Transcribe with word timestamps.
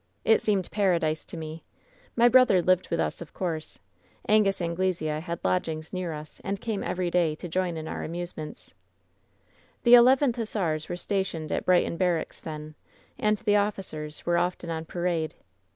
"It 0.25 0.41
seemed 0.41 0.71
paradise 0.71 1.23
to 1.25 1.37
me. 1.37 1.63
My 2.15 2.27
brother 2.27 2.59
lived 2.59 2.89
with 2.89 2.97
V 2.97 3.03
WHEN 3.03 3.11
SHADOWS 3.11 3.17
DIE 3.19 3.77
166 3.77 3.77
us, 3.77 4.61
of 4.65 4.73
course. 4.73 4.77
Angus 4.97 5.01
Anglcsea 5.01 5.21
had 5.21 5.39
lodgings 5.43 5.93
near 5.93 6.11
us, 6.13 6.41
and 6.43 6.59
came 6.59 6.81
every 6.83 7.11
day 7.11 7.35
to 7.35 7.47
join 7.47 7.77
in 7.77 7.87
our 7.87 8.03
amusements. 8.03 8.73
"The 9.83 9.93
Eleventh 9.93 10.37
Hussars 10.37 10.89
were 10.89 10.97
stationed 10.97 11.51
at 11.51 11.65
Brighton 11.67 11.97
Barracks 11.97 12.39
then, 12.39 12.73
and 13.19 13.37
the 13.37 13.57
officers 13.57 14.25
were 14.25 14.39
often 14.39 14.71
on 14.71 14.85
parade. 14.85 15.35